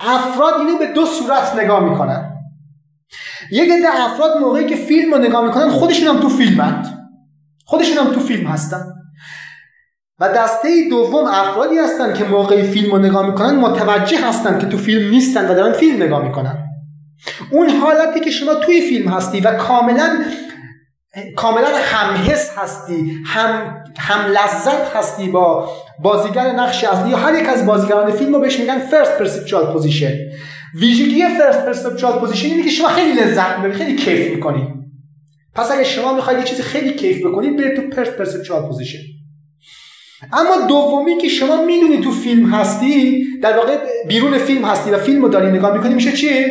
[0.00, 2.32] افراد اینو به دو صورت نگاه می‌کنن.
[3.50, 7.08] یک عده افراد موقعی که فیلم رو نگاه می‌کنن خودشون هم تو فیلمند.
[7.64, 8.84] خودشون هم تو فیلم هستن.
[10.20, 14.78] و دسته دوم افرادی هستن که موقعی فیلم رو نگاه می‌کنن متوجه هستن که تو
[14.78, 16.58] فیلم نیستن و دارن فیلم نگاه می‌کنن.
[17.52, 20.24] اون حالتی که شما توی فیلم هستی و کاملا
[21.36, 25.70] کاملا همحس هستی هم هم لذت هستی با
[26.02, 30.12] بازیگر نقش اصلی یا هر یک از بازیگران فیلم رو بهش میگن first perceptual position
[30.74, 34.68] ویژگی first perceptual position اینه که شما خیلی لذت می‌برید خیلی کیف می‌کنید
[35.54, 38.98] پس اگه شما می‌خواید یه چیزی خیلی کیف بکنید برید تو first perceptual position
[40.32, 45.22] اما دومی که شما می‌دونی تو فیلم هستی در واقع بیرون فیلم هستی و فیلم
[45.22, 46.46] رو داری نگاه می‌کنی میشه چی؟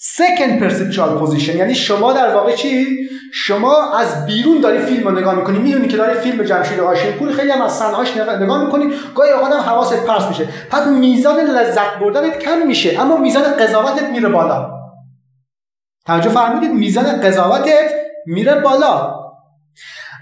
[0.00, 1.56] second perceptual position.
[1.56, 2.86] یعنی شما در واقع چی؟
[3.32, 6.78] شما از بیرون داری فیلم رو نگاه می‌کنی می‌دونی که داری فیلم جمشید
[7.18, 10.48] پور خیلی هم از صحنه‌هاش نگاه می‌کنی گاهی اوقات هم حواست پرت میشه.
[10.70, 14.70] پس میزان لذت بردنت کم میشه اما میزان قضاوتت میره بالا.
[16.06, 17.92] توجه فرمودید؟ میزان قضاوتت
[18.26, 19.18] میره بالا.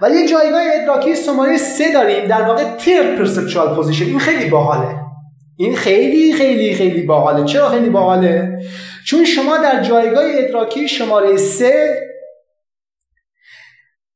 [0.00, 4.88] ولی یه جایگاه ادراکی شماره سه داریم در واقع third perceptual position این خیلی باحاله.
[5.56, 7.44] این خیلی خیلی خیلی باحاله.
[7.44, 8.58] چرا خیلی باحاله؟
[9.06, 12.00] چون شما در جایگاه ادراکی شماره سه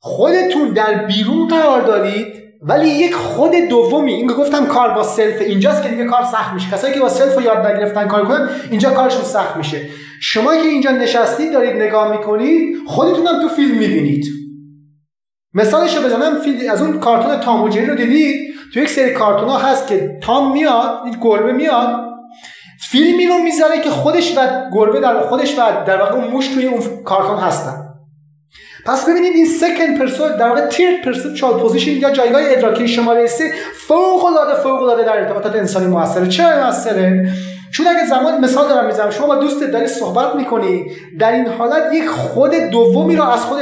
[0.03, 5.83] خودتون در بیرون قرار دارید ولی یک خود دومی این گفتم کار با self اینجاست
[5.83, 6.71] که دیگه کار سخت میشه.
[6.71, 9.89] کسایی که با self رو یاد نگرفتن کار کنن اینجا کارشون سخت میشه.
[10.23, 14.25] شما که اینجا نشستید دارید نگاه می‌کنید خودتون هم تو فیلم می‌بینید.
[15.55, 19.59] مثالش رو بزنم فیلم از اون کارتون تام رو دیدید؟ تو یک سری کارتون ها
[19.59, 22.01] هست که تام میاد این گربه میاد.
[22.91, 24.41] فیلمی رو می‌ذاره که خودش و
[24.73, 27.80] گربه در خودش و در واقع موش توی اون کارتون هستن.
[28.87, 33.53] پس ببینید این second person در واقع third perceptual position یا جایگاه ادراکی شماره سه
[33.75, 36.29] فوق العاده فوق العاده در ارتباطات انسانی موثره.
[36.29, 37.29] چرا موثره؟
[37.73, 40.87] چون اگه زمان مثال دارم می‌زنم شما با دوستت داری صحبت می‌کنی
[41.19, 43.59] در این حالت یک خود دومی رو از خود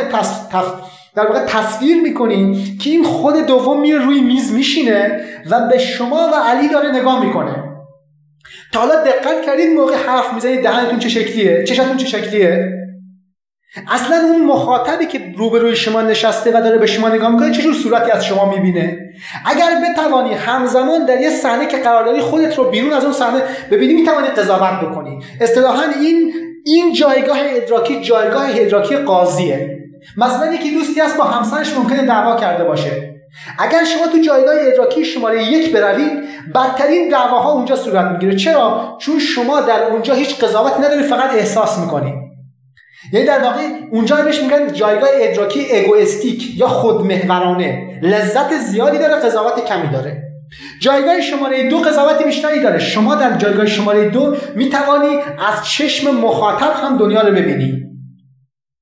[1.14, 6.30] در واقع تصویر می‌کنیم که این خود دوم میره روی میز میشینه و به شما
[6.32, 7.64] و علی داره نگاه می‌کنه.
[8.72, 12.78] تا حالا دقت کردید موقع حرف می‌زنید دهنتون چه شکلیه؟ چشتون چه شکلیه؟
[13.88, 17.74] اصلا اون مخاطبی که روبروی شما نشسته و داره به شما نگاه می‌کنه چه جور
[17.74, 18.98] صورتی از شما می‌بینه؟
[19.46, 23.42] اگر بتوانی همزمان در یه صحنه که قرار داری خودت رو بیرون از اون صحنه
[23.70, 25.18] ببینی می‌توانی قضاوت بکنی.
[25.40, 26.32] اصطلاحا این
[26.64, 29.78] این جایگاه ادراکی جایگاه ادراکی قاضیه.
[30.16, 32.90] مثلا یکی دوستی هست با همسرش ممکنه دعوا کرده باشه.
[33.58, 36.12] اگر شما تو جایگاه ادراکی شماره یک بروید
[36.54, 38.36] بدترین دعواها اونجا صورت می‌گیره.
[38.36, 42.14] چرا؟ چون شما در اونجا هیچ قضاوتی نداری فقط احساس می‌کنی.
[43.12, 49.64] یعنی در واقع اونجا بهش میگن جایگاه ادراکی اگوئستیک یا خودمحورانه لذت زیادی داره قضاوت
[49.64, 50.22] کمی داره.
[50.80, 52.78] جایگاه شماره دو قضاوت بیشتری داره.
[52.78, 55.16] شما در جایگاه شماره دو می‌توانی
[55.52, 57.87] از چشم مخاطب هم دنیا رو ببینی.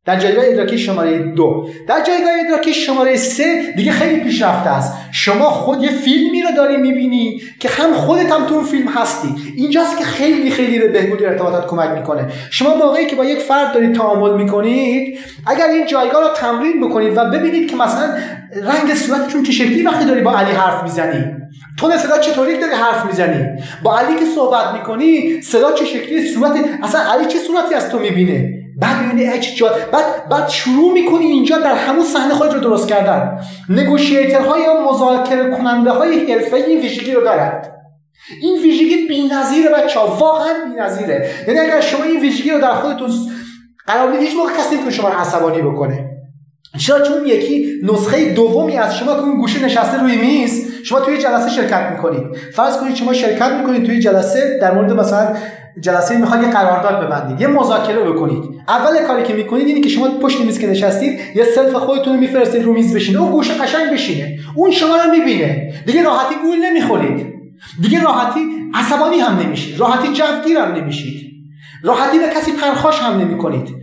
[0.07, 1.69] در جایگاه ادراکی شماره دو.
[1.88, 4.95] در جایگاه ادراکی شماره سه دیگه خیلی پیشرفته است.
[5.12, 9.29] شما خود یه فیلمی رو داری می‌بینی که هم خودت هم تو اون فیلم هستی.
[9.57, 12.27] اینجاست که خیلی خیلی به بهبود ارتباطات کمک می‌کنه.
[12.51, 17.16] شما موقعی که با یک فرد دارید تعامل می‌کنید اگر این جایگاه رو تمرین بکنید
[17.16, 18.14] و ببینید که مثلا
[18.62, 21.25] رنگ صورتتون چه شکلی وقتی داری با علی حرف می‌زنی
[21.79, 23.47] تو صدا چطوری داری حرف می‌زنی؟
[23.83, 27.99] با علی که صحبت می‌کنی صدا چه شکلی صورت اصلا علی چه صورتی از تو
[27.99, 29.41] می‌بینه؟ بعد می‌بینی
[29.93, 33.41] بعد بعد شروع می‌کنی اینجا در همون صحنه خود رو درست کردن.
[33.69, 37.73] نگوشیترها یا مذاکره کننده های حرفه این ویژگی رو دارد
[38.43, 40.17] این ویژگی بی‌نظیره بچه‌ها.
[40.17, 41.31] واقعا بی‌نظیره.
[41.49, 43.11] یعنی اگر شما این ویژگی رو در خودتون
[43.87, 46.15] قرار بدید هیچ موقع کسی که شما عصبانی بکنه.
[46.79, 51.19] چرا چون یکی نسخه دومی از شما که اون گوشه نشسته روی میز شما توی
[51.19, 52.37] جلسه شرکت می‌کنید.
[52.55, 55.37] فرض کنید شما شرکت می‌کنید توی جلسه در مورد مثلا
[55.81, 58.45] جلسه می‌خواد یه قرارداد ببندید یه مذاکره بکنید.
[58.69, 62.21] اول کاری که می‌کنید اینه که شما پشت میز که نشستید یه self خودتون رو
[62.21, 64.39] میفرستید رو میز بشینه اون گوشه قشنگ بشینه.
[64.55, 65.73] اون شما رو می‌بینه.
[65.87, 67.27] دیگه راحتی گول نمی‌خورید.
[67.83, 68.41] دیگه راحتی
[68.75, 69.81] عصبانی هم نمیشید.
[69.81, 71.33] راحتی جوگیر هم نمیشید.
[71.83, 73.76] راحتی به کسی پرخاش هم نمی‌کنید.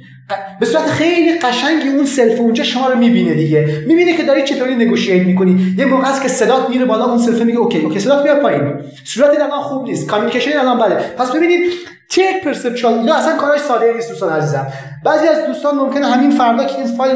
[0.60, 3.84] به صورت خیلی قشنگی اون self اونجا شما رو می‌بینه دیگه.
[3.88, 5.76] می‌بینه که داری چطوری negotiate می‌کنی.
[5.78, 8.74] یه موقع است که صدات میره بالا اون self میگه okay okay صدات میاد پایین.
[9.04, 11.72] صورت الان خوب نیست کامیکیشن الان بده پس ببینید
[12.10, 14.68] تیک پرسپچوال یا اصلا کارش ساده نیست دوستان عزیزم.
[15.06, 17.16] بعضی از دوستان ممکنه همین فردا که این فایل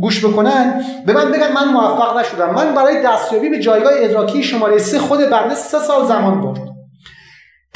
[0.00, 2.54] گوش بکنن به من بگن من موفق نشدم.
[2.54, 6.77] من برای دستیابی به جایگاه ادراکی شماره سه خود بنده سه سال زمان برد.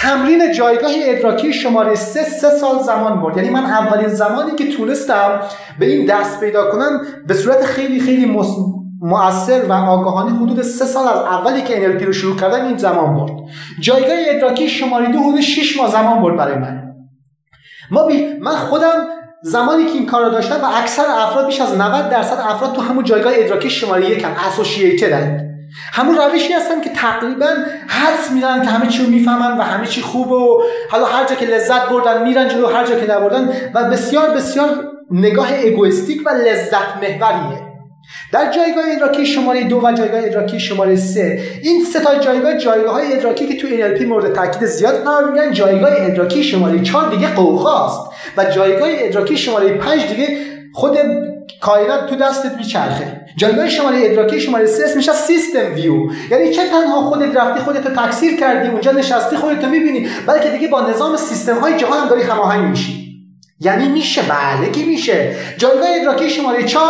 [0.02, 3.36] تمرین جایگاه ادراکی شماره سه سه سال زمان برد.
[3.36, 5.40] یعنی من اولین زمانی که تونستم
[5.78, 8.36] به این دست پیدا کنم به صورت خیلی خیلی
[9.00, 13.16] مؤثر و آگاهانه حدود سه سال از اولی که NLP رو شروع کردم این زمان
[13.16, 13.30] برد.
[13.80, 16.94] جایگاه ادراکی شماره دو حدود 6 ماه زمان برد برای من.
[17.90, 18.26] ما بی...
[18.40, 19.06] من خودم
[19.42, 22.80] زمانی که این کار رو داشتم و اکثر افراد بیش از 90 درصد افراد تو
[22.80, 25.51] همون جایگاه ادراکی شماره یکن اسوسییتدن
[25.92, 27.46] همون روشی هستن که تقریبا
[27.88, 31.34] حدس میدن که همه چی رو می‌فهمن و همه چی خوب و حالا هر جا
[31.34, 34.68] که لذت بردن میرن جلو هر جا که نبردن و بسیار بسیار
[35.10, 37.72] نگاه اگویستیک و لذت محوریه.
[38.32, 42.92] در جایگاه ادراکی شماره دو و جایگاه ادراکی شماره سه این سه تا جایگاه جایگاه
[42.92, 47.34] های ادراکی که تو NLP مورد تاکید زیاد قرار میگن جایگاه ادراکی شماره چهار دیگه
[47.34, 50.38] قوقاست و جایگاه ادراکی شماره پنج دیگه
[50.72, 50.98] خود
[51.60, 53.20] کائنات تو دستت میچرخه.
[53.36, 55.94] جایگاه شماره ادراکی شماره سه اسمش سیستم ویو.
[56.30, 60.50] یعنی چه تنها خودت رفتی خودت رو تکثیر کردی اونجا نشستی خودت رو می‌بینی بلکه
[60.50, 63.18] دیگه با نظام سیستم های جهان هم داری هماهنگ میشی.
[63.60, 64.22] یعنی میشه.
[64.22, 65.36] بله که میشه.
[65.58, 66.82] جایگاه ادراکی شماره 4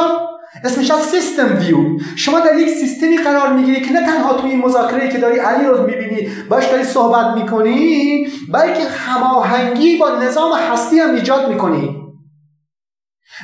[0.64, 1.76] اسمش از system view.
[2.16, 5.64] شما در یک سیستمی قرار می‌گیری که نه تنها توی این مذاکره که داری علی
[5.64, 12.01] رو می‌بینی باش داری صحبت می‌کنی بلکه هماهنگی با نظام هستی هم ایجاد می‌کنی.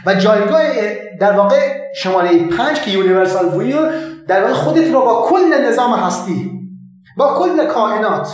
[0.06, 0.62] و جایگاه
[1.20, 1.56] در واقع
[1.94, 3.76] شماره پنج که universal view
[4.28, 6.50] در واقع خودت رو با کل نظام هستی
[7.16, 8.28] با کل کائنات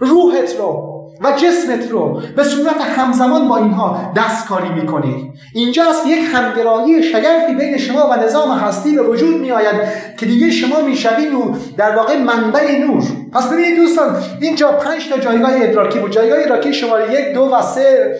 [0.00, 7.02] روحت رو و جسمت رو به صورت همزمان با اینها دستکاری می‌کنید اینجاست یک همگرایی
[7.02, 9.74] شگرفی بین شما و نظام هستی به وجود می آید
[10.18, 13.02] که دیگه شما می‌شوید و در واقع منبع نور.
[13.32, 16.12] پس ببینید دوستان اینجا پنج تا جایگاه ادراکی بود.
[16.12, 18.16] جایگاه ادراکی شماره یک دو و سه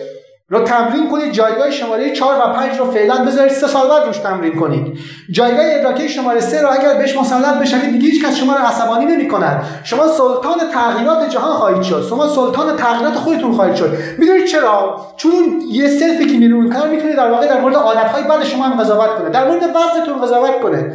[0.49, 4.17] رو تمرین کنید جایگاه شماره 4 و 5 رو فعلا بذارید سه سال بعد روش
[4.17, 4.99] تمرین کنید.
[5.31, 9.05] جایگاه ادراکی شماره 3 رو اگر بهش مسلط بشوید دیگه هیچ کس شما رو عصبانی
[9.05, 12.05] نمی‌کنن شما سلطان تغییرات جهان خواهید شد.
[12.09, 13.97] شما سلطان تغییرات خودتون خواهید شد.
[14.17, 18.43] می‌دونید چرا؟ چون یه سلفی که میرون کار می‌تونه در واقع در مورد عادت‌های بعد
[18.43, 19.29] شما هم قضاوت کنه.
[19.29, 20.93] در مورد وزنتون قضاوت کنه.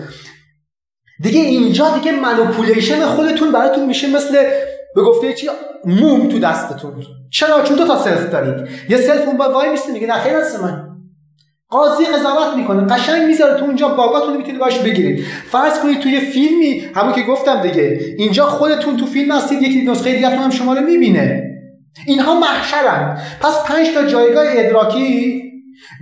[1.23, 4.37] دیگه اینجا دیگه manipulation خودتون براتون میشه مثل
[4.95, 5.49] به گفته چی؟
[5.85, 6.93] موم تو دستتون.
[7.31, 8.69] چرا؟ چون دو تا self دارید.
[8.89, 10.85] یه self اون وای میسته میگه نه خیر من.
[11.69, 12.95] قاضی قضاوت می‌کنه.
[12.95, 15.25] قشنگ می‌ذاره تو اونجا bug اتون می‌تونید باش بگیرید.
[15.51, 20.15] فرض کنید توی فیلمی همون که گفتم دیگه اینجا خودتون تو فیلم هستید یکی نسخه
[20.15, 21.43] دیگه هم شما رو می‌بینه.
[22.07, 23.19] اینها محشرن.
[23.41, 25.43] پس پنج تا جایگاه ادراکی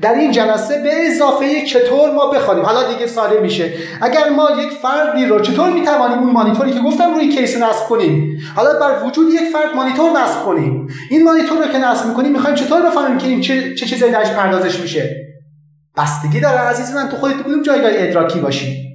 [0.03, 3.73] در این جلسه به اضافه چطور ما بخوانیم؟ حالا دیگه ساده میشه.
[4.01, 8.39] اگر ما یک فردی رو چطور می‌توانیم اون مانیتوری که گفتم روی کیس نصب کنیم؟
[8.57, 10.87] حالا بر وجود یک فرد مانیتور نصب کنیم.
[11.11, 14.31] این مانیتور رو که نصب می‌کنیم می‌خوایم چطور بفهمیم که این چه, چه چیزایی درش
[14.31, 15.17] پردازش میشه؟
[15.97, 18.92] بستگی داره عزیز من تو خودت کدوم جایگاه ادراکی باشی.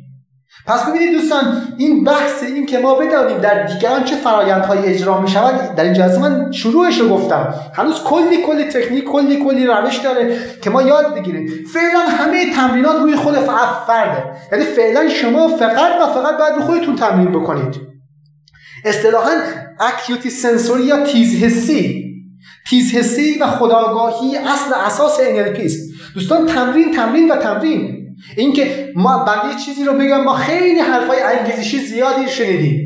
[0.66, 5.28] پس ببینید دوستان این بحث این که ما بدانیم در دیگران چه فرایندهایی اجرا می
[5.28, 7.54] شود در این جلسه من شروعش رو گفتم.
[7.74, 11.66] هنوز کلی کلی تکنیک کلی کلی روش داره که ما یاد بگیریم.
[11.74, 13.36] فعلا همه تمرینات روی خود
[13.88, 14.24] فرده.
[14.52, 17.76] یعنی فعلا شما فقط و فقط باید رو خودتون تمرین بکنید.
[18.86, 19.32] اصطلاحا
[19.80, 22.04] اکیوتی سنسوری یا تیز حسی
[22.70, 25.80] تیز حسی و خداگاهی اصل اساس NLP است.
[26.14, 27.97] دوستان تمرین تمرین و تمرین.
[28.38, 32.84] اینکه ما بنده چیزی رو بگم ما خیلی حرفای انگیزشی زیادی شنیدیم.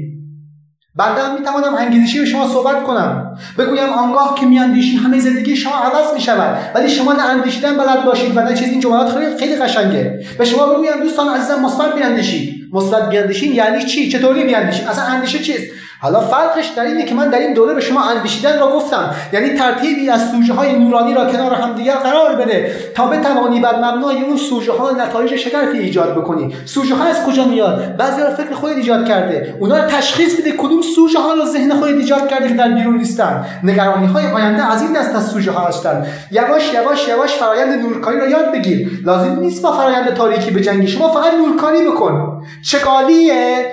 [0.95, 3.37] بنده هم می‌توانم انگیزشی به شما صحبت کنم.
[3.57, 8.37] بگویم آنگاه که میاندیشی همه زندگی شما عوض می‌شود ولی شما نه اندیشیدن بلد باشید
[8.37, 10.19] و نه چیز این جملات خیلی خیلی قشنگه.
[10.37, 12.55] به شما بگویم دوستان عزیزم مثبت بیاندیشید.
[12.73, 15.63] مثبت بیاندیشین یعنی چی؟ چطوری بیاندیشین اصلا اندیشه چیست؟
[16.01, 19.15] حالا فرقش در اینه که من در این دوره به شما اندیشیدن را گفتم.
[19.33, 24.21] یعنی ترتیبی از سوژه های نورانی را کنار همدیگر قرار بده تا بتوانی بر مبنای
[24.21, 26.55] اون سوژه ها نتایج شگرفی ایجاد بکنی.
[26.65, 29.55] سوژه ها از کجا میاد؟ بعضی را فکر خودت ایجاد کرده.
[29.59, 32.97] اونا رو تشخیص بده کدوم سوژه ها رو ذهن خودت ایجاد کرده که در بیرون
[32.97, 33.45] نیستن.
[33.63, 36.05] نگرانی های آینده از این دست از سوژه ها هستن.
[36.31, 39.01] یواش یواش یواش فرایند نورکاری را یاد بگیر.
[39.05, 42.43] لازم نیست با فرایند تاریکی بجنگی شما فقط نورکاری بکن.
[42.63, 43.71] چگالیه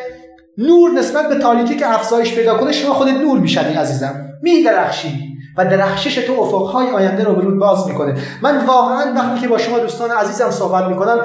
[0.58, 4.14] نور نسبت به تاریکی که افزایش پیدا کنه شما خودت نور می‌شدی عزیزم.
[4.42, 8.14] میدرخشی و درخشش تو افقهای آینده رو برود باز می‌کنه.
[8.42, 11.18] من واقعا وقتی که با شما دوستان عزیزم صحبت می‌کنم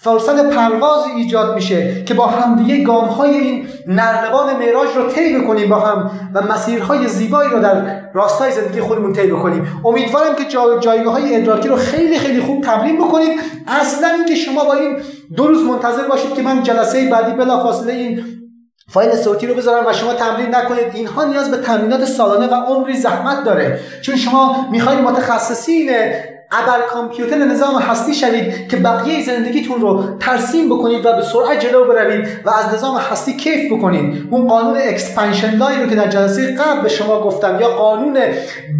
[0.00, 5.68] فرصت پرواز ایجاد میشه که با همدیگه گام های این نردبان معراج رو طی بکنیم
[5.68, 9.80] با هم و مسیرهای زیبایی رو در راستای زندگی خودمون طی بکنیم.
[9.84, 13.40] امیدوارم که جا جایگاه های ادراکی رو خیلی خیلی خوب تمرین بکنید.
[13.66, 14.96] اصلا اینکه شما با این
[15.36, 18.24] دو روز منتظر باشید که من جلسه بعدی بلافاصله این
[18.90, 20.94] فایل صوتی رو بذارم و شما تمرین نکنید.
[20.94, 23.80] اینها نیاز به تمرینات سالانه و عمری زحمت داره.
[24.02, 25.90] چون شما می‌خواید متخصصین
[26.52, 31.84] ابر کامپیوتر نظام هستی شوید که بقیه زندگیتون رو ترسیم بکنید و به سرعت جلو
[31.84, 34.28] بروید و از نظام هستی کیف بکنید.
[34.30, 38.18] اون قانون expansion law رو که در جلسه قبل به شما گفتم یا قانون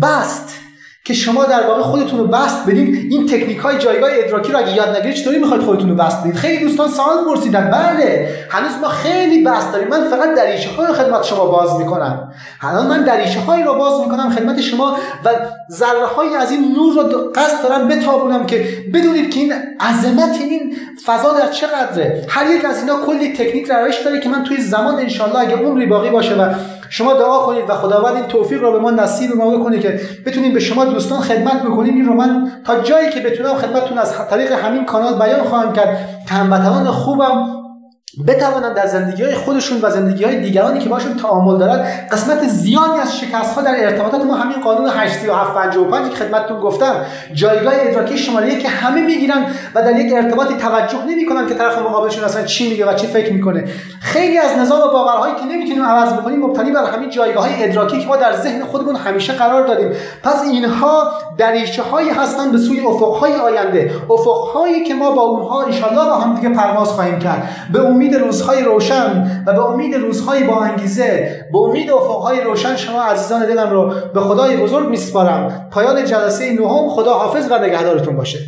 [0.02, 0.65] بسط
[1.06, 4.74] که شما در واقع خودتون رو بسط بدید این تکنیک های جایگاه ادراکی رو اگه
[4.74, 7.70] یاد نگیرید چطوری می‌خواید خودتون رو بسط بدید خیلی دوستان سوال پرسیدن.
[7.70, 9.88] بله هنوز ما خیلی بحث داریم.
[9.88, 12.32] من فقط دریچه های خدمت شما باز می‌کنم.
[12.60, 15.28] الان من دریچه هایی رو باز می‌کنم خدمت شما و
[15.72, 20.76] ذره های از این نور رو قصد دارم بتابونم که بدونید که این عظمت این
[21.06, 22.26] فضا در چقدره.
[22.28, 25.86] هر یک از اینا کلی تکنیک روش داره که من توی زمان انشالله اگه عمری
[25.86, 26.54] باقی باشه و
[26.90, 30.55] شما دعا کنید و خداوند این توفیق رو به ما نصیب ما بکنه که بتونیم
[30.55, 31.94] به شما دوستان خدمت بکنیم.
[31.94, 36.09] این رو من تا جایی که بتونم خدمتتون از طریق همین کانال بیان خواهم کرد
[36.29, 37.65] هموطنان خوبم
[38.24, 43.00] بتوانند در زندگی های خودشون و زندگی های دیگرانی که باشون تعامل دارد قسمت زیادی
[43.02, 46.94] از شکست ها در ارتباطات ما همین قانون 83755 که خدمتتون گفتم
[47.35, 52.24] جایگاه ادراکی شماره که همه می‌گیرن و در یک ارتباطی توجه نمی‌کنن که طرف مقابلشون
[52.24, 53.64] اصلا چی میگه و چی فکر می‌کنه.
[54.00, 58.00] خیلی از نظام و باورهایی که نمی‌تونیم عوض بکنیم مبتنی بر همین جایگاه های ادراکی
[58.00, 59.92] که ما در ذهن خودمون همیشه قرار دادیم.
[60.22, 63.90] پس اینها دریچه هایی هستند به سوی افق های آینده.
[64.11, 67.48] افق هایی که ما با اونها ان با هم دیگه پرواز خواهیم کرد.
[67.72, 73.02] به امید روزهای روشن و به امید روزهای با انگیزه به امید افقهای روشن شما
[73.02, 75.68] عزیزان دلم رو به خدای بزرگ میسپارم.
[75.70, 78.38] پایان جلسه نهم خدا حافظ و نگهدارتون باشه.